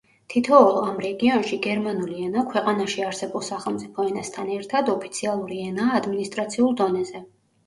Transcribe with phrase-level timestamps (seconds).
[0.33, 7.25] თითოეულ ამ რეგიონში, გერმანული ენა, ქვეყანაში არსებულ სახელმწიფო ენასთან ერთად, ოფიციალური ენაა ადმინისტრაციულ დონეზე.